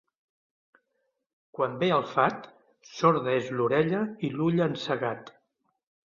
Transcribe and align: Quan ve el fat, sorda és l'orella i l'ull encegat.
Quan 1.57 1.75
ve 1.83 1.89
el 1.97 2.05
fat, 2.13 2.47
sorda 2.91 3.35
és 3.41 3.51
l'orella 3.57 3.99
i 4.29 4.31
l'ull 4.39 4.63
encegat. 4.69 5.31